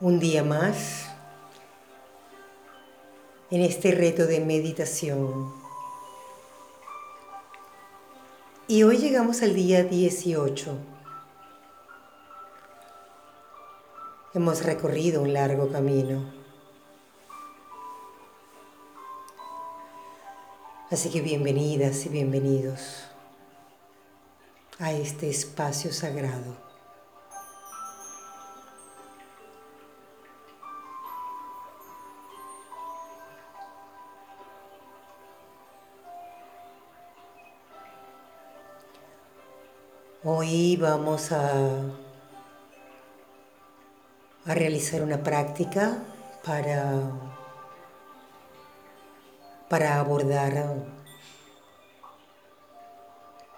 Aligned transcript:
un 0.00 0.20
día 0.20 0.44
más 0.44 1.08
en 3.50 3.62
este 3.62 3.90
reto 3.90 4.26
de 4.26 4.38
meditación. 4.38 5.52
Y 8.68 8.84
hoy 8.84 8.98
llegamos 8.98 9.42
al 9.42 9.54
día 9.54 9.82
18. 9.82 10.76
Hemos 14.34 14.62
recorrido 14.62 15.22
un 15.22 15.32
largo 15.32 15.68
camino. 15.72 16.32
Así 20.90 21.10
que 21.10 21.22
bienvenidas 21.22 22.06
y 22.06 22.08
bienvenidos 22.08 23.02
a 24.78 24.92
este 24.92 25.28
espacio 25.28 25.92
sagrado. 25.92 26.67
Hoy 40.24 40.76
vamos 40.76 41.30
a, 41.30 41.78
a 44.46 44.54
realizar 44.54 45.00
una 45.02 45.22
práctica 45.22 46.02
para, 46.44 47.12
para 49.68 50.00
abordar 50.00 50.74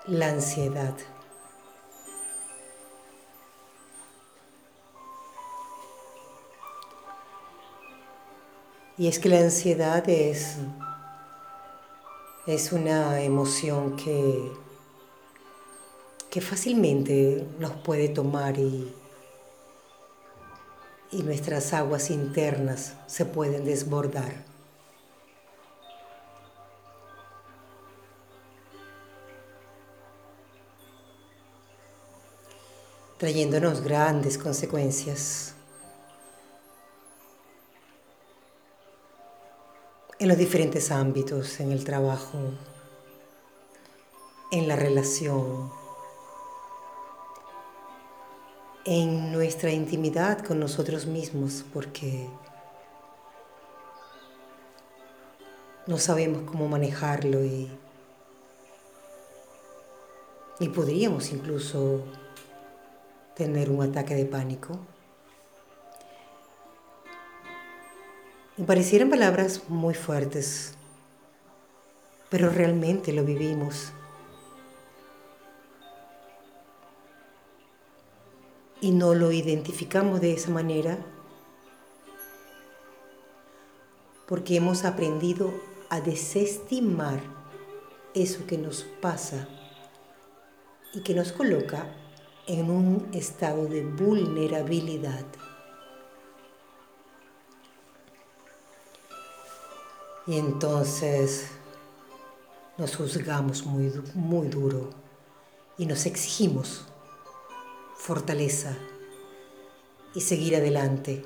la 0.07 0.29
ansiedad. 0.29 0.95
Y 8.99 9.09
es 9.09 9.19
que 9.19 9.31
la 9.31 9.39
ansiedad 9.39 10.07
es, 10.11 10.59
es 12.47 12.71
una 12.73 13.23
emoción 13.23 13.97
que 13.97 14.53
que 16.31 16.41
fácilmente 16.41 17.45
nos 17.59 17.73
puede 17.73 18.09
tomar 18.09 18.59
y, 18.59 18.93
y 21.11 21.23
nuestras 21.23 21.73
aguas 21.73 22.11
internas 22.11 22.95
se 23.07 23.25
pueden 23.25 23.65
desbordar. 23.65 24.51
trayéndonos 33.21 33.83
grandes 33.83 34.39
consecuencias 34.39 35.55
en 40.19 40.27
los 40.27 40.39
diferentes 40.39 40.91
ámbitos, 40.91 41.61
en 41.61 41.71
el 41.71 41.85
trabajo, 41.85 42.39
en 44.53 44.67
la 44.67 44.77
relación, 44.77 45.71
en 48.85 49.33
nuestra 49.33 49.71
intimidad 49.71 50.45
con 50.45 50.59
nosotros 50.59 51.07
mismos 51.07 51.65
porque 51.73 52.29
no 55.87 55.99
sabemos 55.99 56.43
cómo 56.43 56.69
manejarlo 56.69 57.45
y, 57.45 57.69
y 60.59 60.69
podríamos 60.69 61.31
incluso 61.33 62.05
tener 63.35 63.71
un 63.71 63.83
ataque 63.83 64.15
de 64.15 64.25
pánico. 64.25 64.79
Y 68.57 68.63
parecieran 68.65 69.09
palabras 69.09 69.63
muy 69.69 69.95
fuertes, 69.95 70.75
pero 72.29 72.51
realmente 72.51 73.13
lo 73.13 73.25
vivimos. 73.25 73.93
Y 78.81 78.93
no 78.93 79.15
lo 79.15 79.33
identificamos 79.33 80.21
de 80.21 80.33
esa 80.33 80.51
manera 80.51 80.99
porque 84.27 84.57
hemos 84.57 84.85
aprendido 84.85 85.53
a 85.89 86.01
desestimar 86.01 87.21
eso 88.15 88.47
que 88.47 88.57
nos 88.57 88.85
pasa 89.01 89.49
y 90.95 91.01
que 91.01 91.15
nos 91.15 91.33
coloca 91.33 91.87
en 92.47 92.71
un 92.71 93.09
estado 93.13 93.67
de 93.67 93.85
vulnerabilidad. 93.85 95.25
Y 100.27 100.39
entonces 100.39 101.49
nos 102.79 102.95
juzgamos 102.97 103.67
muy, 103.67 103.93
muy 104.15 104.49
duro 104.49 104.91
y 105.77 105.87
nos 105.87 106.07
exigimos 106.07 106.87
fortaleza 108.01 108.75
y 110.15 110.23
seguir 110.23 110.57
adelante. 110.57 111.23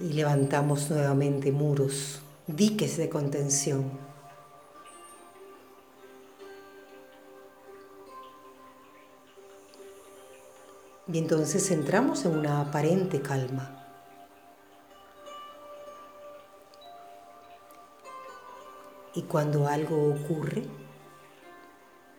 Y 0.00 0.12
levantamos 0.12 0.90
nuevamente 0.90 1.52
muros, 1.52 2.20
diques 2.48 2.96
de 2.96 3.08
contención. 3.08 3.92
Y 11.06 11.18
entonces 11.18 11.70
entramos 11.70 12.24
en 12.24 12.36
una 12.36 12.62
aparente 12.62 13.22
calma. 13.22 13.80
Y 19.14 19.22
cuando 19.22 19.68
algo 19.68 20.12
ocurre, 20.12 20.64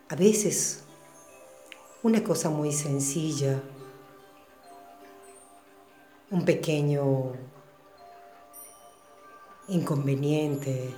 a 0.09 0.15
veces 0.15 0.83
una 2.03 2.23
cosa 2.23 2.49
muy 2.49 2.71
sencilla, 2.71 3.59
un 6.29 6.45
pequeño 6.45 7.33
inconveniente. 9.67 10.93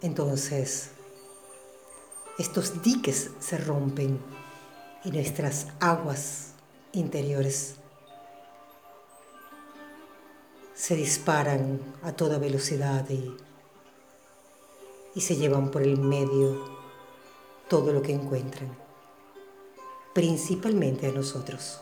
Entonces, 0.00 0.90
estos 2.38 2.82
diques 2.82 3.30
se 3.38 3.58
rompen 3.58 4.18
y 5.04 5.12
nuestras 5.12 5.68
aguas 5.78 6.54
interiores 6.92 7.76
se 10.74 10.96
disparan 10.96 11.80
a 12.02 12.12
toda 12.12 12.38
velocidad 12.38 13.08
y 13.08 13.36
y 15.14 15.20
se 15.20 15.36
llevan 15.36 15.70
por 15.70 15.82
el 15.82 15.98
medio 15.98 16.64
todo 17.68 17.92
lo 17.92 18.02
que 18.02 18.12
encuentran, 18.12 18.76
principalmente 20.12 21.06
a 21.06 21.12
nosotros. 21.12 21.80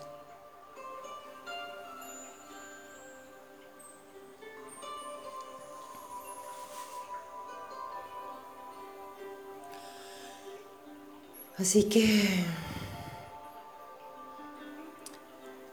Así 11.58 11.84
que 11.84 12.44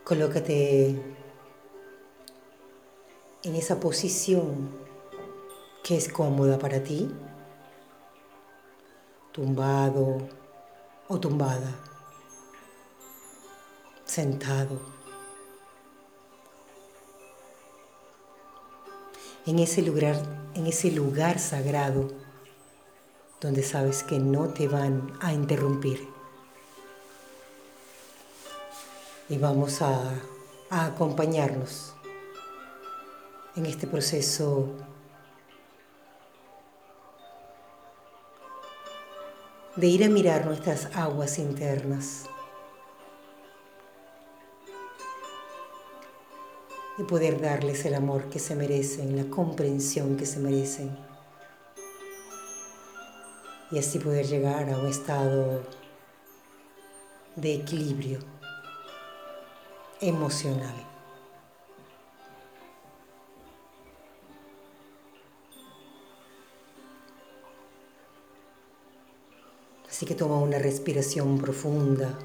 colócate 0.03 0.89
en 3.43 3.55
esa 3.55 3.79
posición 3.79 4.69
que 5.85 5.95
es 5.95 6.09
cómoda 6.09 6.59
para 6.59 6.83
ti 6.83 7.09
tumbado 9.37 10.17
o 11.07 11.19
tumbada, 11.19 11.71
sentado. 14.03 14.81
En 19.45 19.59
ese 19.59 19.83
lugar, 19.83 20.15
en 20.55 20.65
ese 20.65 20.89
lugar 20.89 21.37
sagrado 21.37 22.07
donde 23.39 23.61
sabes 23.61 24.01
que 24.01 24.17
no 24.17 24.47
te 24.47 24.67
van 24.67 25.15
a 25.21 25.31
interrumpir. 25.31 26.09
Y 29.29 29.37
vamos 29.37 29.83
a, 29.83 30.15
a 30.71 30.85
acompañarnos 30.87 31.93
en 33.55 33.67
este 33.67 33.85
proceso 33.85 34.67
de 39.77 39.85
ir 39.85 40.03
a 40.03 40.09
mirar 40.09 40.47
nuestras 40.47 40.87
aguas 40.95 41.37
internas 41.37 42.23
y 46.97 47.03
poder 47.03 47.39
darles 47.39 47.85
el 47.85 47.93
amor 47.93 48.27
que 48.27 48.39
se 48.39 48.55
merecen, 48.55 49.15
la 49.15 49.29
comprensión 49.29 50.17
que 50.17 50.25
se 50.25 50.39
merecen 50.39 50.97
y 53.69 53.77
así 53.77 53.99
poder 53.99 54.25
llegar 54.25 54.67
a 54.67 54.79
un 54.79 54.87
estado 54.87 55.61
de 57.35 57.53
equilibrio 57.53 58.17
emocional. 60.01 60.96
Así 69.97 70.05
que 70.05 70.13
toma 70.13 70.37
una 70.37 70.59
respiración 70.59 71.39
profunda. 71.39 72.15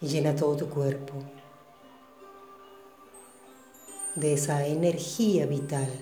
Y 0.00 0.06
llena 0.06 0.34
todo 0.34 0.56
tu 0.56 0.70
cuerpo 0.70 1.12
de 4.14 4.32
esa 4.32 4.66
energía 4.66 5.44
vital. 5.44 5.92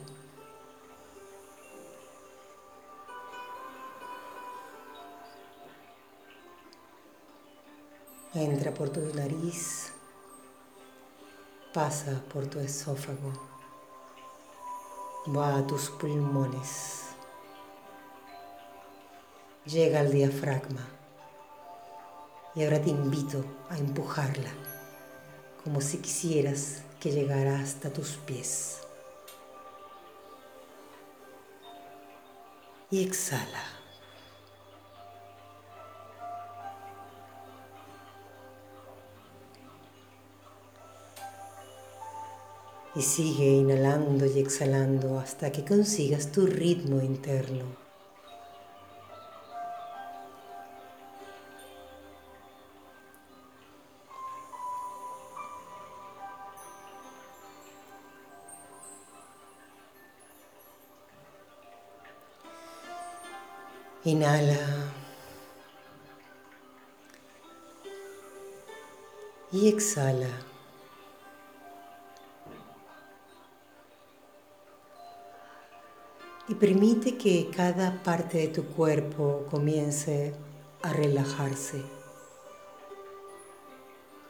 Entra 8.34 8.72
por 8.72 8.90
tu 8.90 9.00
nariz, 9.16 9.92
pasa 11.72 12.22
por 12.32 12.46
tu 12.46 12.60
esófago, 12.60 13.32
va 15.36 15.56
a 15.56 15.66
tus 15.66 15.90
pulmones 15.90 17.13
llega 19.66 20.00
al 20.00 20.12
diafragma. 20.12 20.86
Y 22.54 22.62
ahora 22.64 22.80
te 22.80 22.90
invito 22.90 23.44
a 23.68 23.78
empujarla, 23.78 24.50
como 25.64 25.80
si 25.80 25.98
quisieras 25.98 26.82
que 27.00 27.10
llegara 27.10 27.58
hasta 27.58 27.92
tus 27.92 28.10
pies. 28.10 28.78
Y 32.90 33.02
exhala. 33.02 33.64
Y 42.94 43.02
sigue 43.02 43.46
inhalando 43.46 44.24
y 44.26 44.38
exhalando 44.38 45.18
hasta 45.18 45.50
que 45.50 45.64
consigas 45.64 46.30
tu 46.30 46.46
ritmo 46.46 47.00
interno. 47.00 47.83
Inhala. 64.06 64.58
Y 69.50 69.68
exhala. 69.68 70.28
Y 76.48 76.54
permite 76.56 77.16
que 77.16 77.50
cada 77.50 78.02
parte 78.02 78.36
de 78.36 78.48
tu 78.48 78.66
cuerpo 78.66 79.46
comience 79.50 80.34
a 80.82 80.92
relajarse. 80.92 81.82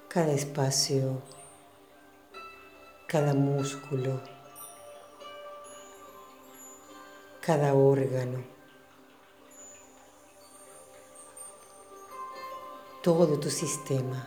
Cada 0.09 0.31
espacio, 0.35 1.21
cada 3.09 3.35
músculo, 3.35 4.21
cada 7.41 7.75
órgano. 7.75 8.54
Todo 13.05 13.39
tu 13.39 13.51
sistema. 13.51 14.27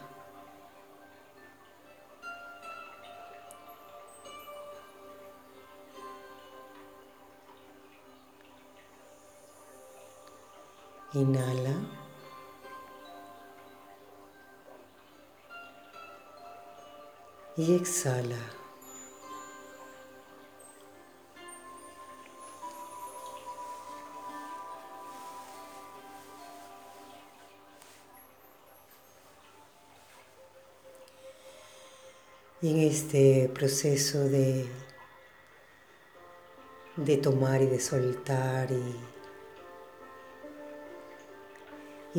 Inhala. 11.13 11.75
Y 17.55 17.73
exhala. 17.73 18.37
Y 32.59 32.71
en 32.71 32.79
este 32.79 33.51
proceso 33.53 34.23
de, 34.23 34.65
de 36.95 37.17
tomar 37.17 37.61
y 37.61 37.67
de 37.67 37.79
soltar 37.79 38.71
y, 38.71 38.95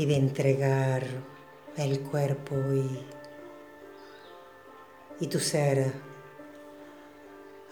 y 0.00 0.06
de 0.06 0.14
entregar 0.14 1.04
el 1.76 2.00
cuerpo 2.00 2.54
y, 2.72 3.04
y 5.18 5.26
tu 5.26 5.40
ser 5.40 5.92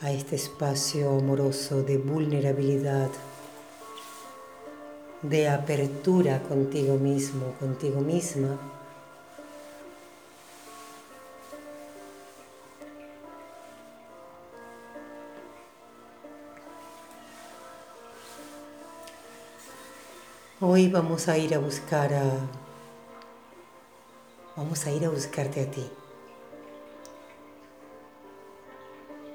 a 0.01 0.11
este 0.11 0.35
espacio 0.35 1.11
amoroso 1.17 1.85
de 1.85 1.99
vulnerabilidad, 1.99 3.11
de 5.23 5.49
apertura 5.49 6.43
contigo 6.43 6.97
mismo, 6.97 7.53
contigo 7.61 8.01
misma 8.01 8.76
Hoy 20.59 20.89
vamos 20.89 21.29
a 21.29 21.37
ir 21.37 21.55
a 21.55 21.59
buscar 21.59 22.15
a... 22.15 22.25
Vamos 24.57 24.87
a 24.87 24.91
ir 24.91 25.05
a 25.05 25.11
buscarte 25.11 25.61
a 25.61 25.71
ti. 25.71 25.87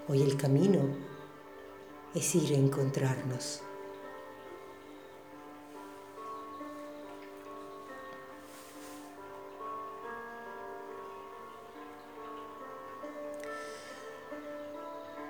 Hoy 0.07 0.23
el 0.23 0.35
camino 0.35 0.79
es 2.15 2.33
ir 2.33 2.55
a 2.55 2.57
encontrarnos. 2.57 3.61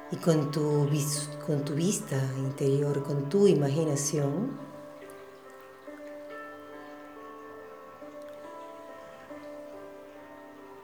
Y 0.10 0.15
con 0.15 0.51
tu, 0.51 0.88
con 1.45 1.65
tu 1.65 1.74
vista 1.74 2.15
interior, 2.38 3.03
con 3.03 3.27
tu 3.27 3.45
imaginación, 3.45 4.70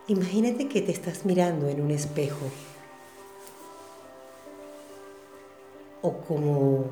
Imagínate 0.09 0.69
que 0.69 0.81
te 0.81 0.93
estás 0.93 1.25
mirando 1.25 1.67
en 1.67 1.81
un 1.81 1.91
espejo 1.91 2.49
o 6.01 6.21
como 6.21 6.85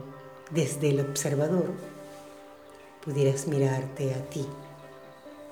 desde 0.51 0.89
el 0.89 0.99
observador 0.99 1.71
pudieras 3.05 3.47
mirarte 3.47 4.13
a 4.13 4.29
ti, 4.29 4.45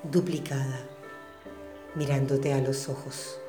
duplicada, 0.02 0.78
mirándote 1.94 2.52
a 2.52 2.60
los 2.60 2.90
ojos. 2.90 3.40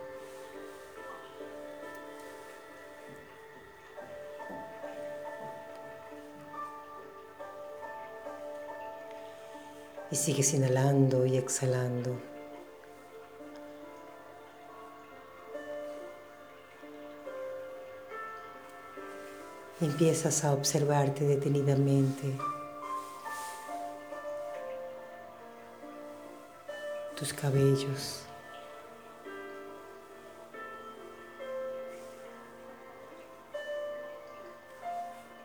Y 10.10 10.16
sigues 10.16 10.54
inhalando 10.54 11.26
y 11.26 11.36
exhalando. 11.36 12.35
Empiezas 19.82 20.44
a 20.46 20.54
observarte 20.54 21.26
detenidamente. 21.26 22.38
Tus 27.16 27.34
cabellos. 27.34 28.22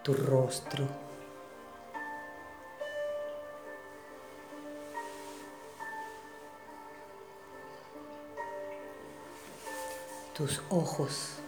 Tu 0.03 0.15
rostro. 0.15 0.87
Tus 10.35 10.63
ojos. 10.71 11.41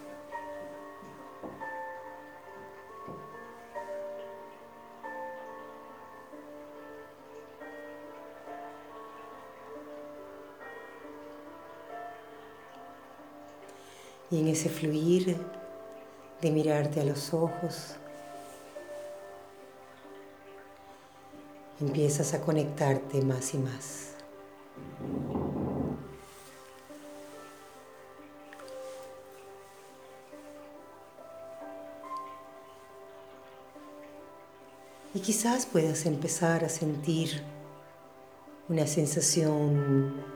Y 14.33 14.41
en 14.41 14.49
ese 14.49 14.71
fluir 14.71 15.37
de 16.41 16.51
mirarte 16.51 17.03
a 17.03 17.05
los 17.05 17.35
ojos, 17.35 17.97
empiezas 21.79 22.33
a 22.33 22.41
conectarte 22.41 23.21
más 23.21 23.53
y 23.53 23.59
más. 23.59 24.15
Y 35.15 35.21
quizás 35.21 35.67
puedas 35.67 36.07
empezar 36.07 36.65
a 36.65 36.71
sentir 36.71 37.43
una 38.71 38.87
sensación 38.87 40.32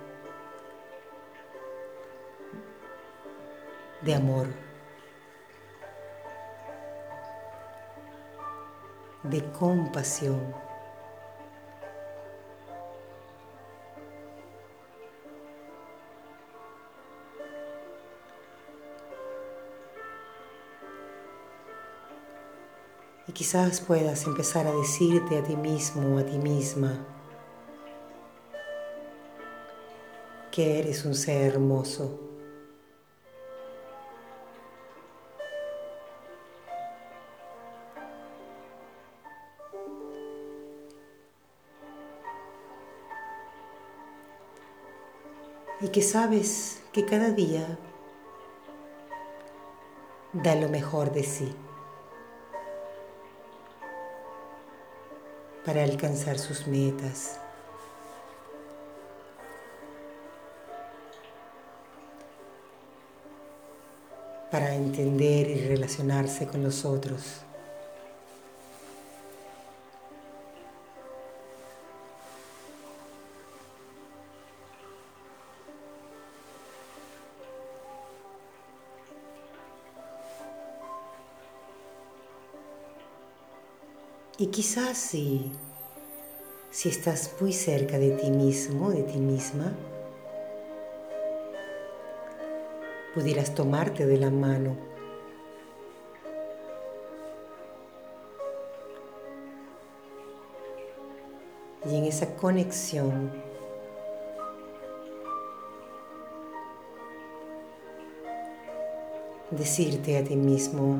de 4.06 4.14
amor, 4.14 4.46
de 9.24 9.42
compasión. 9.50 10.54
Y 23.26 23.32
quizás 23.32 23.80
puedas 23.80 24.24
empezar 24.24 24.68
a 24.68 24.70
decirte 24.70 25.36
a 25.38 25.42
ti 25.42 25.56
mismo, 25.56 26.16
a 26.18 26.24
ti 26.24 26.38
misma, 26.38 27.04
que 30.52 30.78
eres 30.78 31.04
un 31.04 31.16
ser 31.16 31.42
hermoso. 31.52 32.35
Y 45.80 45.88
que 45.88 46.02
sabes 46.02 46.82
que 46.92 47.04
cada 47.04 47.30
día 47.30 47.78
da 50.32 50.54
lo 50.54 50.68
mejor 50.68 51.12
de 51.12 51.22
sí 51.22 51.54
para 55.64 55.82
alcanzar 55.82 56.38
sus 56.38 56.66
metas. 56.66 57.40
para 64.50 64.74
entender 64.74 65.50
y 65.50 65.68
relacionarse 65.68 66.46
con 66.46 66.62
los 66.62 66.84
otros. 66.84 67.45
Y 84.38 84.48
quizás 84.48 84.98
si, 84.98 85.50
si 86.70 86.90
estás 86.90 87.34
muy 87.40 87.54
cerca 87.54 87.98
de 87.98 88.10
ti 88.10 88.30
mismo, 88.30 88.90
de 88.90 89.02
ti 89.02 89.18
misma, 89.18 89.72
pudieras 93.14 93.54
tomarte 93.54 94.04
de 94.04 94.18
la 94.18 94.30
mano. 94.30 94.76
Y 101.90 101.96
en 101.96 102.04
esa 102.04 102.36
conexión 102.36 103.32
decirte 109.50 110.18
a 110.18 110.24
ti 110.24 110.36
mismo, 110.36 110.98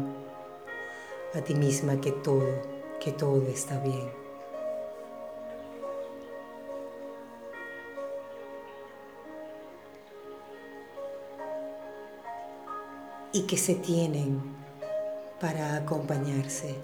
a 1.35 1.43
ti 1.43 1.55
misma 1.55 2.00
que 2.00 2.12
todo, 2.12 2.75
que 3.06 3.12
todo 3.12 3.46
está 3.46 3.78
bien. 3.78 4.10
y 13.32 13.42
que 13.42 13.58
se 13.58 13.75
tienen 13.75 14.40
para 15.40 15.76
acompañarse. 15.76 16.75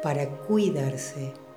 para 0.00 0.28
cuidarse. 0.46 1.47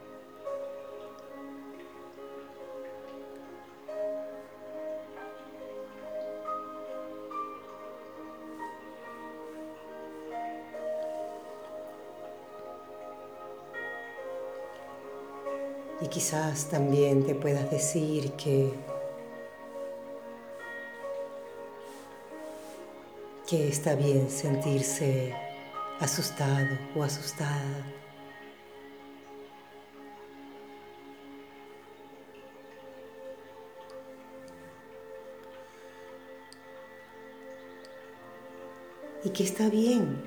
Y 16.02 16.08
quizás 16.08 16.66
también 16.66 17.24
te 17.24 17.36
puedas 17.36 17.70
decir 17.70 18.32
que, 18.32 18.74
que 23.48 23.68
está 23.68 23.94
bien 23.94 24.28
sentirse 24.30 25.36
asustado 26.00 26.76
o 26.96 27.04
asustada. 27.04 27.86
Y 39.24 39.30
que 39.30 39.44
está 39.44 39.70
bien 39.70 40.20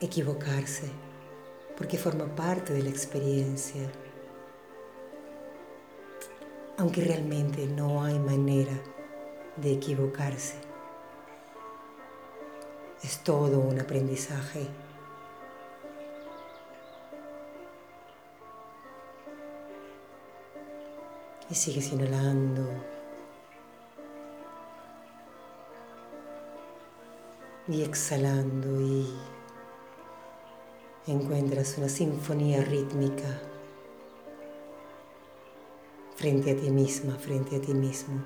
equivocarse 0.00 1.11
porque 1.76 1.98
forma 1.98 2.26
parte 2.26 2.72
de 2.72 2.82
la 2.82 2.90
experiencia. 2.90 3.90
Aunque 6.78 7.02
realmente 7.02 7.66
no 7.66 8.02
hay 8.02 8.18
manera 8.18 8.74
de 9.56 9.72
equivocarse. 9.72 10.56
Es 13.02 13.18
todo 13.24 13.58
un 13.58 13.80
aprendizaje. 13.80 14.68
Y 21.50 21.54
sigues 21.54 21.92
inhalando. 21.92 22.66
Y 27.68 27.82
exhalando 27.82 28.80
y 28.80 29.06
encuentras 31.06 31.76
una 31.78 31.88
sinfonía 31.88 32.62
rítmica 32.62 33.40
frente 36.14 36.52
a 36.52 36.56
ti 36.56 36.70
misma, 36.70 37.16
frente 37.16 37.56
a 37.56 37.60
ti 37.60 37.74
mismo. 37.74 38.22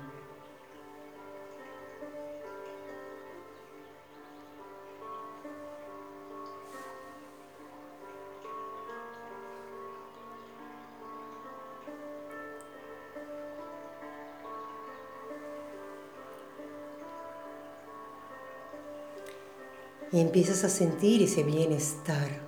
Y 20.11 20.21
empiezas 20.21 20.63
a 20.63 20.69
sentir 20.69 21.21
ese 21.21 21.43
bienestar 21.43 22.46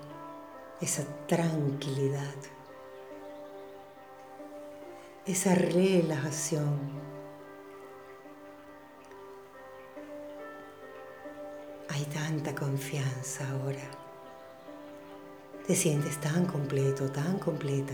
esa 0.81 1.03
tranquilidad, 1.27 2.36
esa 5.25 5.53
relajación. 5.55 6.79
Hay 11.89 12.05
tanta 12.05 12.55
confianza 12.55 13.50
ahora. 13.50 13.89
Te 15.67 15.75
sientes 15.75 16.19
tan 16.21 16.45
completo, 16.45 17.12
tan 17.12 17.39
completa. 17.39 17.93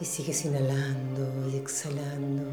Y 0.00 0.06
sigues 0.06 0.46
inhalando 0.46 1.48
y 1.50 1.56
exhalando. 1.56 2.44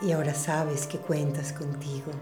Y 0.00 0.12
ahora 0.12 0.32
sabes 0.32 0.86
que 0.86 0.98
cuentas 0.98 1.52
contigo. 1.52 2.12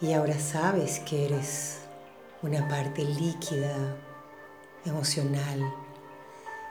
Y 0.00 0.12
ahora 0.12 0.38
sabes 0.38 1.00
que 1.00 1.26
eres 1.26 1.80
una 2.42 2.68
parte 2.68 3.02
líquida, 3.02 3.96
emocional, 4.84 5.87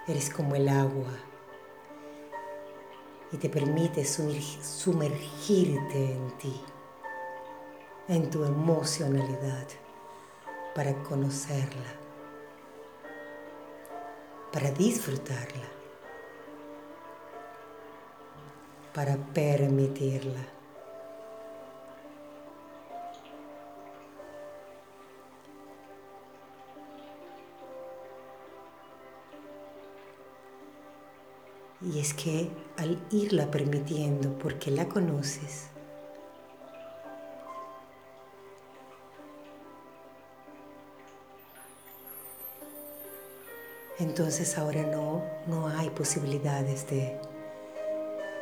Eres 0.08 0.30
como 0.30 0.56
el 0.56 0.70
agua. 0.70 1.12
Y 3.34 3.38
te 3.38 3.50
permite 3.50 4.06
sumergirte 4.06 6.14
en 6.14 6.32
ti, 6.38 6.62
en 8.08 8.30
tu 8.30 8.46
emocionalidad, 8.46 9.68
para 10.74 10.94
conocerla, 11.04 11.92
para 14.54 14.72
disfrutarla, 14.72 15.68
para 18.94 19.18
permitirla. 19.18 20.57
Y 31.80 32.00
es 32.00 32.14
que 32.16 32.50
al 32.78 33.00
irla 33.12 33.52
permitiendo 33.52 34.36
porque 34.40 34.72
la 34.72 34.90
conoces, 34.90 35.68
entonces 44.00 44.58
ahora 44.58 44.82
no, 44.84 45.24
no 45.46 45.68
hay 45.68 45.92
posibilidades 45.92 46.90
de, 46.90 47.20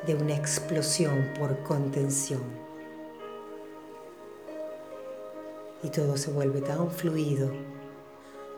de 0.08 0.16
una 0.16 0.36
explosión 0.36 1.34
por 1.38 1.62
contención. 1.64 2.44
Y 5.84 5.90
todo 5.90 6.16
se 6.16 6.32
vuelve 6.32 6.62
tan 6.62 6.90
fluido, 6.90 7.52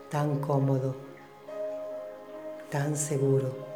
tan 0.08 0.38
cómodo, 0.38 0.94
tan 2.70 2.96
seguro. 2.96 3.67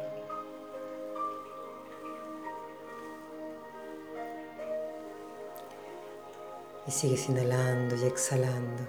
Y 6.87 6.91
sigues 6.91 7.29
inhalando 7.29 7.95
y 7.95 8.03
exhalando. 8.03 8.83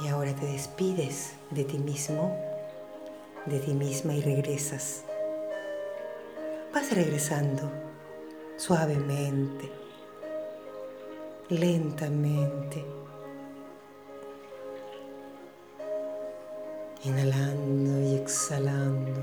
Y 0.00 0.08
ahora 0.08 0.32
te 0.32 0.46
despides 0.46 1.32
de 1.50 1.64
ti 1.64 1.78
mismo, 1.78 2.36
de 3.46 3.58
ti 3.58 3.72
misma 3.72 4.14
y 4.14 4.20
regresas. 4.20 5.02
Vas 6.72 6.94
regresando 6.94 7.68
suavemente, 8.56 9.72
lentamente 11.48 12.84
inhalando 17.04 18.02
y 18.02 18.16
exhalando, 18.16 19.22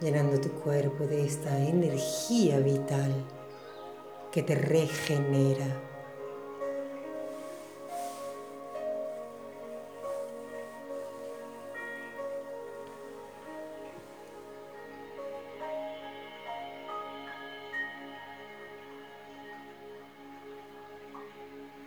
llenando 0.00 0.40
tu 0.40 0.50
cuerpo 0.50 1.04
de 1.04 1.26
esta 1.26 1.58
energía 1.58 2.58
vital 2.60 3.12
que 4.30 4.42
te 4.42 4.54
regenera. 4.54 5.66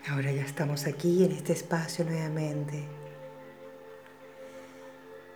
Ahora 0.10 0.32
ya 0.32 0.44
estamos 0.44 0.86
aquí 0.86 1.24
en 1.26 1.32
este 1.32 1.54
espacio 1.54 2.06
nuevamente 2.06 3.05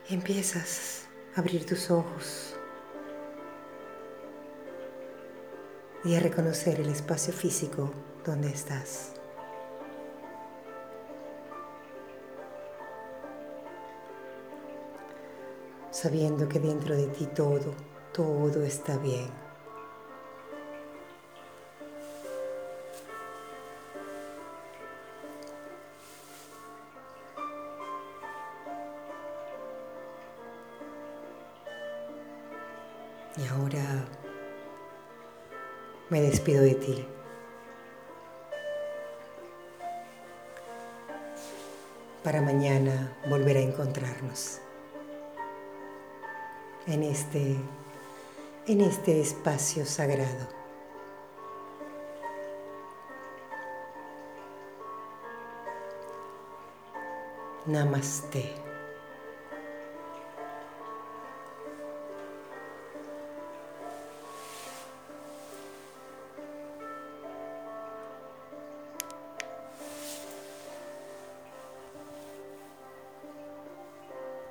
empiezas 0.10 1.08
a 1.36 1.40
abrir 1.42 1.66
tus 1.66 1.92
ojos 1.92 2.56
y 6.04 6.16
a 6.16 6.20
reconocer 6.20 6.80
el 6.80 6.90
espacio 6.90 7.32
físico 7.32 7.92
donde 8.26 8.50
estás. 8.50 9.14
Sabiendo 15.92 16.48
que 16.48 16.60
dentro 16.60 16.96
de 16.96 17.08
ti 17.08 17.28
todo, 17.28 17.76
todo 18.14 18.64
está 18.64 18.98
bien. 18.98 19.49
Me 36.20 36.30
despido 36.30 36.62
de 36.64 36.76
ti. 36.76 37.06
Para 42.24 42.42
mañana 42.42 43.18
volver 43.30 43.56
a 43.58 43.62
encontrarnos 43.62 44.60
en 46.88 47.04
este, 47.04 47.56
en 48.68 48.82
este 48.82 49.22
espacio 49.22 49.86
sagrado. 49.86 50.48
Namaste. 57.66 58.69